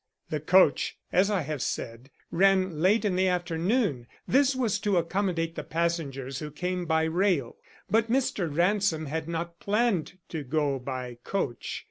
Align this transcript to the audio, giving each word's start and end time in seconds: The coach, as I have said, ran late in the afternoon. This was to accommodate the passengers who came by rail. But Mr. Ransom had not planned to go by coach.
The 0.31 0.39
coach, 0.39 0.97
as 1.11 1.29
I 1.29 1.41
have 1.41 1.61
said, 1.61 2.09
ran 2.31 2.79
late 2.81 3.05
in 3.05 3.15
the 3.15 3.27
afternoon. 3.27 4.07
This 4.27 4.55
was 4.55 4.79
to 4.79 4.97
accommodate 4.97 5.53
the 5.53 5.63
passengers 5.63 6.39
who 6.39 6.49
came 6.49 6.87
by 6.87 7.03
rail. 7.03 7.57
But 7.87 8.09
Mr. 8.09 8.49
Ransom 8.51 9.05
had 9.05 9.29
not 9.29 9.59
planned 9.59 10.17
to 10.29 10.43
go 10.43 10.79
by 10.79 11.19
coach. 11.23 11.79